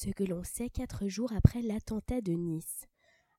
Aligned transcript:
Ce 0.00 0.10
que 0.10 0.22
l'on 0.22 0.44
sait 0.44 0.70
quatre 0.70 1.08
jours 1.08 1.32
après 1.32 1.60
l'attentat 1.60 2.20
de 2.20 2.30
Nice. 2.30 2.86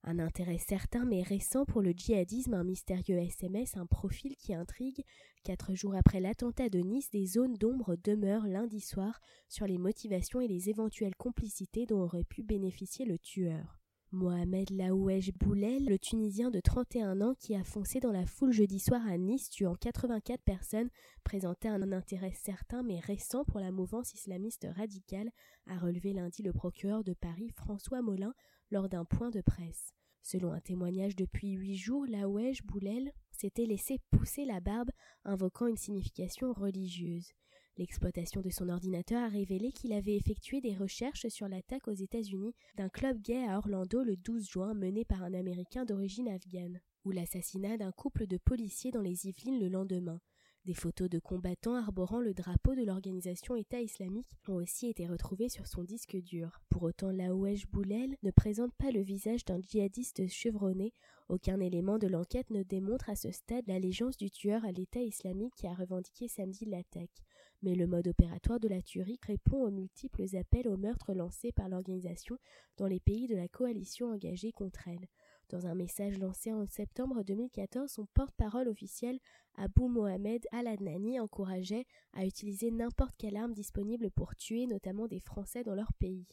Un 0.04 0.20
intérêt 0.20 0.58
certain 0.58 1.06
mais 1.06 1.24
récent 1.24 1.64
pour 1.64 1.82
le 1.82 1.94
djihadisme, 1.94 2.54
un 2.54 2.66
mystérieux 2.66 3.18
SMS, 3.18 3.78
un 3.78 3.86
profil 3.86 4.36
qui 4.36 4.54
intrigue. 4.54 5.06
Quatre 5.46 5.74
jours 5.74 5.96
après 5.96 6.20
l'attentat 6.20 6.68
de 6.68 6.80
Nice, 6.80 7.12
des 7.12 7.26
zones 7.28 7.54
d'ombre 7.54 7.96
demeurent 8.04 8.46
lundi 8.46 8.82
soir 8.82 9.22
sur 9.48 9.68
les 9.68 9.78
motivations 9.78 10.42
et 10.42 10.50
les 10.50 10.70
éventuelles 10.70 11.16
complicités 11.16 11.86
dont 11.86 12.02
aurait 12.02 12.26
pu 12.26 12.44
bénéficier 12.44 13.06
le 13.06 13.18
tueur. 13.20 13.79
Mohamed 14.12 14.72
Laouej 14.72 15.32
Boulel, 15.38 15.86
le 15.86 16.00
Tunisien 16.00 16.50
de 16.50 16.60
31 16.60 17.22
ans 17.22 17.36
qui 17.36 17.56
a 17.56 17.64
foncé 17.64 18.00
dans 18.00 18.12
la 18.12 18.26
foule 18.26 18.52
jeudi 18.52 18.80
soir 18.80 19.02
à 19.08 19.20
Nice 19.20 19.52
tuant 19.52 19.76
84 19.76 20.42
personnes, 20.42 20.90
présentait 21.24 21.68
un 21.68 21.92
intérêt 21.92 22.34
certain 22.34 22.82
mais 22.82 23.00
récent 23.00 23.46
pour 23.46 23.60
la 23.60 23.72
mouvance 23.72 24.12
islamiste 24.16 24.66
radicale, 24.76 25.30
a 25.68 25.78
relevé 25.78 26.14
lundi 26.14 26.42
le 26.42 26.54
procureur 26.54 27.04
de 27.04 27.14
Paris 27.14 27.52
François 27.56 28.02
Molin 28.02 28.34
lors 28.72 28.90
d'un 28.90 29.06
point 29.06 29.30
de 29.30 29.42
presse. 29.42 29.94
Selon 30.24 30.54
un 30.54 30.60
témoignage 30.60 31.16
depuis 31.16 31.52
huit 31.52 31.78
jours, 31.78 32.08
Laouej 32.08 32.64
Boulel 32.64 33.12
s'était 33.32 33.68
laissé 33.68 34.00
pousser 34.10 34.44
la 34.44 34.60
barbe, 34.60 34.90
invoquant 35.24 35.68
une 35.68 35.78
signification 35.78 36.52
religieuse. 36.52 37.32
L'exploitation 37.80 38.42
de 38.42 38.50
son 38.50 38.68
ordinateur 38.68 39.24
a 39.24 39.30
révélé 39.30 39.72
qu'il 39.72 39.94
avait 39.94 40.18
effectué 40.18 40.60
des 40.60 40.76
recherches 40.76 41.30
sur 41.30 41.48
l'attaque 41.48 41.88
aux 41.88 41.94
États-Unis 41.94 42.54
d'un 42.76 42.90
club 42.90 43.22
gay 43.22 43.48
à 43.48 43.58
Orlando 43.58 44.04
le 44.04 44.18
12 44.18 44.50
juin 44.50 44.74
mené 44.74 45.06
par 45.06 45.24
un 45.24 45.34
Américain 45.34 45.86
d'origine 45.86 46.28
afghane, 46.28 46.82
ou 47.06 47.12
l'assassinat 47.12 47.78
d'un 47.78 47.94
couple 47.94 48.28
de 48.28 48.38
policiers 48.38 48.92
dans 48.92 49.00
les 49.00 49.28
Yvelines 49.28 49.62
le 49.62 49.70
lendemain. 49.70 50.20
Des 50.66 50.74
photos 50.74 51.10
de 51.10 51.20
combattants 51.20 51.76
arborant 51.76 52.20
le 52.20 52.34
drapeau 52.34 52.76
de 52.76 52.84
l'organisation 52.84 53.56
État 53.56 53.80
islamique 53.80 54.28
ont 54.50 54.56
aussi 54.56 54.88
été 54.88 55.08
retrouvées 55.08 55.48
sur 55.48 55.66
son 55.66 55.86
disque 55.86 56.18
dur. 56.18 56.60
Pour 56.70 56.84
autant, 56.84 57.12
Laouej 57.12 57.66
Boulel 57.72 58.18
ne 58.24 58.32
présente 58.32 58.74
pas 58.76 58.92
le 58.92 59.00
visage 59.00 59.46
d'un 59.46 59.62
djihadiste 59.62 60.28
chevronné. 60.28 60.94
Aucun 61.30 61.62
élément 61.62 61.98
de 61.98 62.08
l'enquête 62.08 62.50
ne 62.50 62.62
démontre 62.62 63.10
à 63.10 63.16
ce 63.16 63.32
stade 63.32 63.68
l'allégeance 63.68 64.18
du 64.18 64.30
tueur 64.30 64.66
à 64.66 64.74
l'État 64.74 65.02
islamique 65.02 65.56
qui 65.56 65.66
a 65.66 65.74
revendiqué 65.74 66.28
samedi 66.28 66.66
l'attaque. 66.66 67.24
Mais 67.62 67.76
le 67.76 67.88
mode 67.88 68.08
opératoire 68.08 68.60
de 68.60 68.70
la 68.70 68.82
tuerie 68.82 69.20
répond 69.26 69.66
aux 69.66 69.72
multiples 69.72 70.36
appels 70.38 70.68
au 70.68 70.78
meurtre 70.78 71.14
lancés 71.14 71.52
par 71.52 71.68
l'organisation 71.68 72.38
dans 72.78 72.88
les 72.88 73.00
pays 73.02 73.28
de 73.28 73.36
la 73.36 73.48
coalition 73.50 74.12
engagée 74.12 74.52
contre 74.52 74.88
elle. 74.88 75.08
Dans 75.50 75.66
un 75.66 75.74
message 75.74 76.20
lancé 76.20 76.54
en 76.54 76.68
septembre 76.68 77.24
2014, 77.24 77.92
son 77.92 78.06
porte-parole 78.14 78.68
officiel, 78.68 79.20
Abou 79.56 79.88
Mohamed 79.88 80.46
Al-Adnani, 80.52 81.20
encourageait 81.20 81.86
à 82.14 82.26
utiliser 82.26 82.70
n'importe 82.72 83.16
quelle 83.18 83.36
arme 83.36 83.54
disponible 83.54 84.12
pour 84.12 84.36
tuer 84.36 84.68
notamment 84.68 85.08
des 85.08 85.20
Français 85.20 85.64
dans 85.64 85.76
leur 85.76 85.92
pays. 85.94 86.28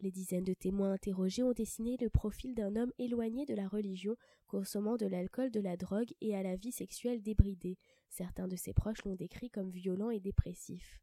Les 0.00 0.12
dizaines 0.12 0.44
de 0.44 0.54
témoins 0.54 0.92
interrogés 0.92 1.42
ont 1.42 1.52
dessiné 1.52 1.96
le 2.00 2.08
profil 2.08 2.54
d'un 2.54 2.76
homme 2.76 2.92
éloigné 2.98 3.46
de 3.46 3.54
la 3.54 3.66
religion, 3.66 4.16
consommant 4.46 4.96
de 4.96 5.06
l'alcool, 5.06 5.50
de 5.50 5.60
la 5.60 5.76
drogue 5.76 6.12
et 6.20 6.36
à 6.36 6.42
la 6.44 6.54
vie 6.54 6.70
sexuelle 6.70 7.20
débridée. 7.20 7.78
Certains 8.08 8.46
de 8.46 8.54
ses 8.54 8.72
proches 8.72 9.04
l'ont 9.04 9.16
décrit 9.16 9.50
comme 9.50 9.70
violent 9.70 10.10
et 10.10 10.20
dépressif. 10.20 11.00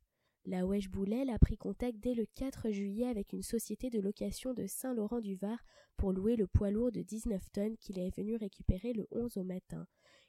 La 0.47 0.63
Wesh 0.63 0.91
Boulel 0.91 1.31
a 1.31 1.39
pris 1.39 1.57
contact 1.57 1.97
dès 1.99 2.13
le 2.13 2.27
4 2.35 2.69
juillet 2.69 3.07
avec 3.07 3.33
une 3.33 3.41
société 3.41 3.89
de 3.89 3.99
location 3.99 4.53
de 4.53 4.67
Saint-Laurent-du-Var 4.67 5.57
pour 5.97 6.13
louer 6.13 6.35
le 6.35 6.45
poids 6.45 6.69
lourd 6.69 6.91
de 6.91 7.01
19 7.01 7.41
tonnes 7.51 7.77
qu'il 7.77 7.97
est 7.97 8.15
venu 8.15 8.35
récupérer 8.35 8.93
le 8.93 9.07
11 9.09 9.37
au 9.37 9.43
matin. 9.43 9.87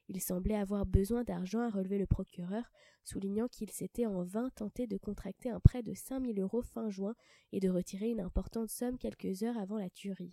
Il 0.09 0.23
semblait 0.23 0.55
avoir 0.55 0.87
besoin 0.87 1.23
d'argent 1.23 1.61
à 1.61 1.69
relever 1.69 1.99
le 1.99 2.07
procureur, 2.07 2.65
soulignant 3.05 3.49
qu'il 3.49 3.71
s'était 3.71 4.07
en 4.07 4.23
vain 4.23 4.49
tenté 4.57 4.87
de 4.87 4.97
contracter 4.97 5.51
un 5.51 5.61
prêt 5.61 5.83
de 5.83 5.93
5000 5.93 6.41
euros 6.41 6.63
fin 6.63 6.89
juin 6.89 7.15
et 7.53 7.61
de 7.61 7.69
retirer 7.69 8.09
une 8.09 8.21
importante 8.21 8.71
somme 8.71 8.97
quelques 8.97 9.43
heures 9.43 9.59
avant 9.59 9.77
la 9.77 9.91
tuerie. 9.91 10.33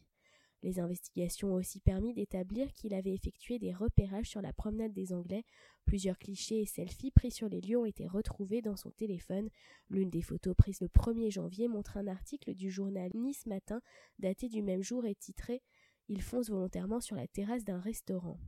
Les 0.64 0.80
investigations 0.80 1.50
ont 1.50 1.56
aussi 1.56 1.82
permis 1.82 2.14
d'établir 2.14 2.72
qu'il 2.72 2.94
avait 2.94 3.14
effectué 3.14 3.60
des 3.60 3.74
repérages 3.74 4.30
sur 4.30 4.42
la 4.42 4.54
promenade 4.54 4.94
des 4.94 5.12
Anglais. 5.12 5.44
Plusieurs 5.84 6.18
clichés 6.18 6.62
et 6.62 6.66
selfies 6.66 7.12
pris 7.12 7.32
sur 7.32 7.50
les 7.50 7.60
lieux 7.60 7.78
ont 7.78 7.86
été 7.86 8.08
retrouvés 8.08 8.62
dans 8.62 8.78
son 8.78 8.90
téléphone. 8.90 9.50
L'une 9.90 10.10
des 10.10 10.22
photos 10.22 10.56
prises 10.56 10.80
le 10.80 10.88
1er 10.88 11.32
janvier 11.32 11.68
montre 11.68 11.98
un 11.98 12.08
article 12.08 12.54
du 12.54 12.72
journal 12.72 13.12
Nice 13.14 13.46
Matin 13.46 13.82
daté 14.20 14.48
du 14.48 14.62
même 14.62 14.82
jour 14.82 15.06
et 15.06 15.16
titré 15.16 15.62
Il 16.08 16.22
fonce 16.22 16.50
volontairement 16.50 17.02
sur 17.02 17.18
la 17.18 17.28
terrasse 17.28 17.66
d'un 17.66 17.82
restaurant. 17.82 18.40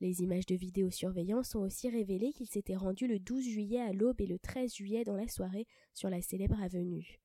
Les 0.00 0.22
images 0.22 0.46
de 0.46 0.54
vidéosurveillance 0.54 1.56
ont 1.56 1.62
aussi 1.62 1.88
révélé 1.88 2.32
qu'il 2.32 2.46
s'était 2.46 2.76
rendu 2.76 3.08
le 3.08 3.18
12 3.18 3.42
juillet 3.42 3.80
à 3.80 3.92
l'aube 3.92 4.20
et 4.20 4.26
le 4.26 4.38
13 4.38 4.74
juillet 4.74 5.02
dans 5.02 5.16
la 5.16 5.26
soirée 5.26 5.66
sur 5.92 6.08
la 6.08 6.22
célèbre 6.22 6.60
avenue. 6.62 7.23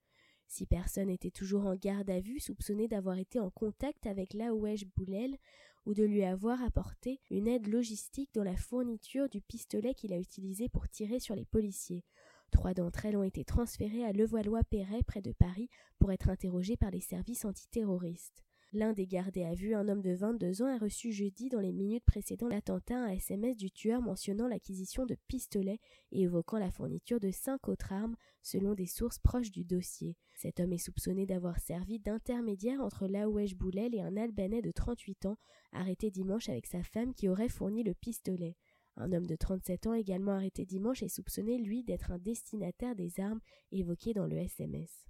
Six 0.49 0.65
personnes 0.65 1.11
étaient 1.11 1.29
toujours 1.29 1.67
en 1.67 1.75
garde 1.75 2.09
à 2.09 2.19
vue, 2.19 2.39
soupçonnées 2.39 2.87
d'avoir 2.87 3.19
été 3.19 3.39
en 3.39 3.51
contact 3.51 4.07
avec 4.07 4.33
Laouej 4.33 4.83
Boulel 4.97 5.37
ou 5.85 5.93
de 5.93 6.03
lui 6.03 6.23
avoir 6.23 6.63
apporté 6.63 7.21
une 7.29 7.47
aide 7.47 7.67
logistique 7.67 8.31
dans 8.33 8.43
la 8.43 8.57
fourniture 8.57 9.29
du 9.29 9.41
pistolet 9.41 9.93
qu'il 9.93 10.11
a 10.11 10.17
utilisé 10.17 10.67
pour 10.67 10.89
tirer 10.89 11.19
sur 11.19 11.35
les 11.35 11.45
policiers. 11.45 12.03
Trois 12.49 12.73
d'entre 12.73 13.05
elles 13.05 13.15
ont 13.15 13.23
été 13.23 13.45
transférées 13.45 14.03
à 14.03 14.11
Levallois-Perret 14.11 15.03
près 15.05 15.21
de 15.21 15.33
Paris 15.33 15.69
pour 15.99 16.11
être 16.11 16.29
interrogées 16.29 16.77
par 16.77 16.89
les 16.89 16.99
services 16.99 17.45
antiterroristes. 17.45 18.43
L'un 18.71 18.93
des 18.93 19.07
gardés 19.07 19.45
à 19.45 19.55
vue, 19.55 19.73
un 19.73 19.87
homme 19.87 20.03
de 20.03 20.13
22 20.13 20.61
ans, 20.61 20.67
a 20.67 20.77
reçu 20.77 21.11
jeudi, 21.11 21.49
dans 21.49 21.59
les 21.59 21.71
minutes 21.71 22.05
précédant 22.05 22.47
l'attentat, 22.47 22.99
un 22.99 23.09
SMS 23.09 23.57
du 23.57 23.71
tueur 23.71 23.99
mentionnant 23.99 24.47
l'acquisition 24.47 25.07
de 25.07 25.17
pistolets 25.27 25.79
et 26.11 26.21
évoquant 26.21 26.59
la 26.59 26.69
fourniture 26.69 27.19
de 27.19 27.31
cinq 27.31 27.67
autres 27.67 27.91
armes, 27.91 28.15
selon 28.43 28.75
des 28.75 28.85
sources 28.85 29.17
proches 29.17 29.49
du 29.49 29.65
dossier. 29.65 30.15
Cet 30.35 30.59
homme 30.59 30.71
est 30.71 30.77
soupçonné 30.77 31.25
d'avoir 31.25 31.59
servi 31.59 31.97
d'intermédiaire 31.97 32.79
entre 32.79 33.07
Laouej 33.07 33.55
Boulel 33.55 33.95
et 33.95 34.01
un 34.01 34.15
Albanais 34.17 34.61
de 34.61 34.71
38 34.71 35.25
ans, 35.25 35.39
arrêté 35.71 36.11
dimanche 36.11 36.47
avec 36.47 36.67
sa 36.67 36.83
femme 36.83 37.15
qui 37.15 37.27
aurait 37.27 37.49
fourni 37.49 37.81
le 37.81 37.95
pistolet. 37.95 38.55
Un 38.97 39.11
homme 39.13 39.25
de 39.25 39.35
37 39.35 39.87
ans 39.87 39.93
également 39.95 40.33
arrêté 40.33 40.67
dimanche 40.67 41.01
est 41.01 41.09
soupçonné, 41.09 41.57
lui, 41.57 41.83
d'être 41.83 42.11
un 42.11 42.19
destinataire 42.19 42.95
des 42.95 43.19
armes 43.19 43.41
évoquées 43.71 44.13
dans 44.13 44.27
le 44.27 44.37
SMS. 44.37 45.09